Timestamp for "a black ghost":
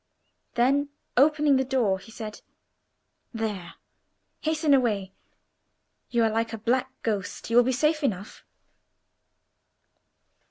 6.53-7.51